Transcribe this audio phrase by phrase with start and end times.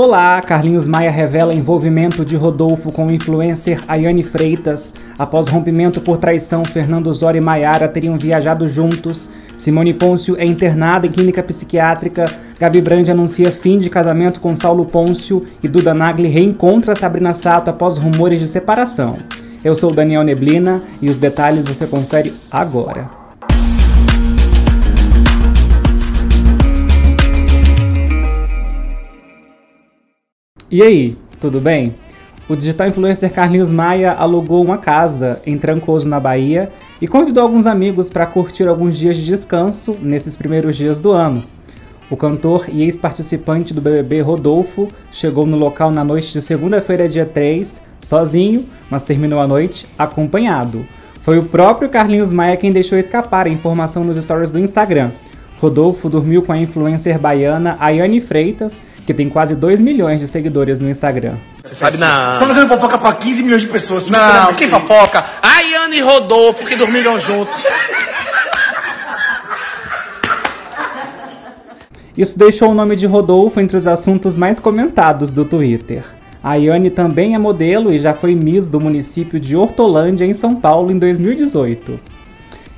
[0.00, 4.94] Olá, Carlinhos Maia revela envolvimento de Rodolfo com o influencer Ayane Freitas.
[5.18, 9.28] Após rompimento por traição, Fernando Zori e Maiara teriam viajado juntos.
[9.56, 12.26] Simone Pôncio é internada em clínica psiquiátrica.
[12.60, 15.44] Gabi Brandi anuncia fim de casamento com Saulo Pôncio.
[15.60, 19.16] E Duda Nagli reencontra Sabrina Sato após rumores de separação.
[19.64, 23.17] Eu sou Daniel Neblina e os detalhes você confere agora.
[30.70, 31.94] E aí, tudo bem?
[32.46, 36.70] O digital influencer Carlinhos Maia alugou uma casa em Trancoso, na Bahia,
[37.00, 41.42] e convidou alguns amigos para curtir alguns dias de descanso nesses primeiros dias do ano.
[42.10, 47.24] O cantor e ex-participante do BBB Rodolfo chegou no local na noite de segunda-feira, dia
[47.24, 50.84] 3, sozinho, mas terminou a noite acompanhado.
[51.22, 55.12] Foi o próprio Carlinhos Maia quem deixou escapar a informação nos stories do Instagram.
[55.60, 60.78] Rodolfo dormiu com a influencer baiana Ayane Freitas, que tem quase 2 milhões de seguidores
[60.78, 61.34] no Instagram.
[61.64, 62.34] Você sabe não.
[62.34, 64.08] Você tá fazendo fofoca pra 15 milhões de pessoas.
[64.08, 65.24] Não, quem fofoca?
[65.42, 67.54] Ayane e Rodolfo que dormiram juntos.
[72.16, 76.04] Isso deixou o nome de Rodolfo entre os assuntos mais comentados do Twitter.
[76.42, 80.54] A Ayane também é modelo e já foi Miss do município de Hortolândia, em São
[80.54, 81.98] Paulo, em 2018.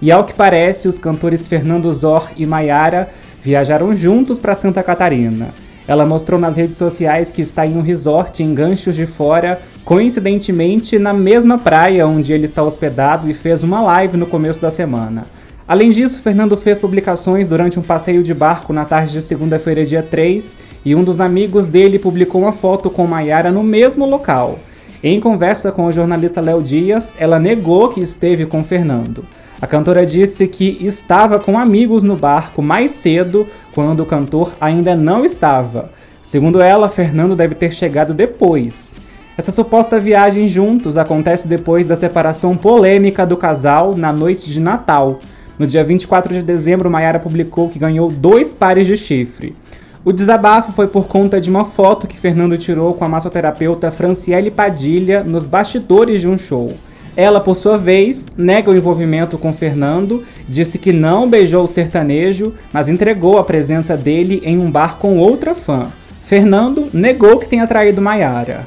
[0.00, 3.08] E ao que parece, os cantores Fernando Zor e Maiara
[3.42, 5.48] viajaram juntos para Santa Catarina.
[5.88, 10.98] Ela mostrou nas redes sociais que está em um resort em Ganchos de Fora, coincidentemente
[10.98, 15.24] na mesma praia onde ele está hospedado e fez uma live no começo da semana.
[15.68, 20.02] Além disso, Fernando fez publicações durante um passeio de barco na tarde de segunda-feira, dia
[20.02, 24.58] 3, e um dos amigos dele publicou uma foto com Maiara no mesmo local.
[25.02, 29.24] Em conversa com o jornalista Léo Dias, ela negou que esteve com Fernando.
[29.60, 34.94] A cantora disse que estava com amigos no barco mais cedo, quando o cantor ainda
[34.94, 35.90] não estava.
[36.20, 38.98] Segundo ela, Fernando deve ter chegado depois.
[39.38, 45.20] Essa suposta viagem juntos acontece depois da separação polêmica do casal na noite de Natal.
[45.58, 49.56] No dia 24 de dezembro, Mayara publicou que ganhou dois pares de chifre.
[50.04, 54.50] O desabafo foi por conta de uma foto que Fernando tirou com a massoterapeuta Franciele
[54.50, 56.72] Padilha nos bastidores de um show.
[57.16, 62.52] Ela, por sua vez, nega o envolvimento com Fernando, disse que não beijou o sertanejo,
[62.70, 65.90] mas entregou a presença dele em um bar com outra fã.
[66.22, 68.66] Fernando negou que tenha traído Maiara.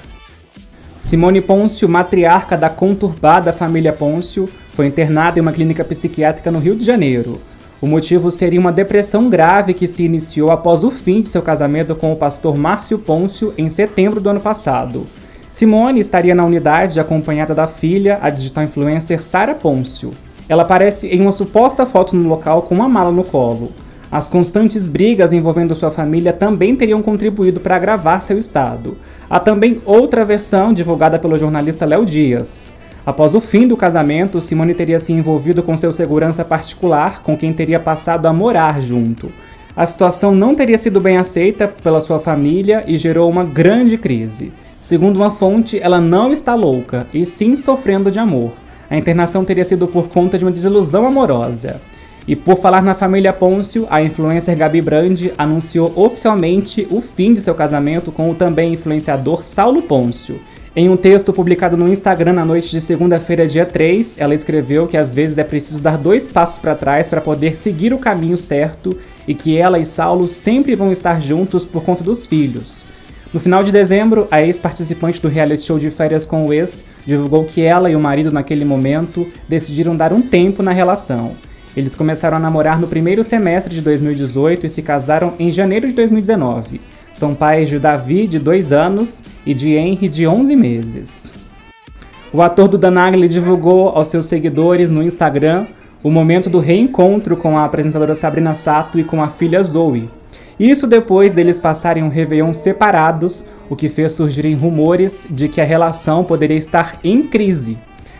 [0.95, 6.75] Simone Pôncio, matriarca da conturbada família Pôncio, foi internada em uma clínica psiquiátrica no Rio
[6.75, 7.39] de Janeiro.
[7.81, 11.95] O motivo seria uma depressão grave que se iniciou após o fim de seu casamento
[11.95, 15.05] com o pastor Márcio Pôncio em setembro do ano passado.
[15.51, 20.11] Simone estaria na unidade acompanhada da filha, a digital influencer Sara Pôncio.
[20.47, 23.71] Ela aparece em uma suposta foto no local com uma mala no colo.
[24.11, 28.97] As constantes brigas envolvendo sua família também teriam contribuído para agravar seu estado.
[29.29, 32.71] Há também outra versão divulgada pelo jornalista Léo Dias.
[33.05, 37.51] Após o fim do casamento, Simone teria se envolvido com seu segurança particular, com quem
[37.53, 39.31] teria passado a morar junto.
[39.79, 44.51] A situação não teria sido bem aceita pela sua família e gerou uma grande crise.
[44.81, 48.51] Segundo uma fonte, ela não está louca, e sim sofrendo de amor.
[48.89, 51.79] A internação teria sido por conta de uma desilusão amorosa.
[52.27, 57.39] E por falar na família Pôncio, a influencer Gabi Brandi anunciou oficialmente o fim de
[57.39, 60.41] seu casamento com o também influenciador Saulo Pôncio.
[60.75, 64.97] Em um texto publicado no Instagram na noite de segunda-feira, dia 3, ela escreveu que
[64.97, 68.97] às vezes é preciso dar dois passos para trás para poder seguir o caminho certo
[69.29, 72.83] e que ela e Saulo sempre vão estar juntos por conta dos filhos.
[73.31, 77.45] No final de dezembro, a ex-participante do reality show de férias com o ex divulgou
[77.45, 81.35] que ela e o marido, naquele momento, decidiram dar um tempo na relação.
[81.77, 85.93] Eles começaram a namorar no primeiro semestre de 2018 e se casaram em janeiro de
[85.93, 86.81] 2019.
[87.13, 91.33] São pais de Davi, de 2 anos, e de Henry, de 11 meses.
[92.33, 95.67] O ator do Danagli divulgou aos seus seguidores no Instagram
[96.01, 100.09] o momento do reencontro com a apresentadora Sabrina Sato e com a filha Zoe.
[100.59, 105.65] Isso depois deles passarem um Réveillon separados, o que fez surgirem rumores de que a
[105.65, 107.77] relação poderia estar em crise.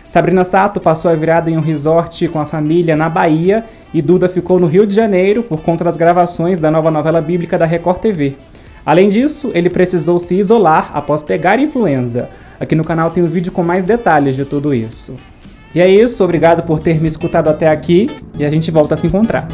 [0.08, 3.64] Sabrina Sato passou a virada em um resort com a família na Bahia
[3.94, 7.56] e Duda ficou no Rio de Janeiro por conta das gravações da nova novela bíblica
[7.56, 8.36] da Record TV.
[8.84, 12.28] Além disso, ele precisou se isolar após pegar influenza.
[12.58, 15.16] Aqui no canal tem um vídeo com mais detalhes de tudo isso.
[15.74, 18.06] E é isso, obrigado por ter me escutado até aqui
[18.38, 19.46] e a gente volta a se encontrar.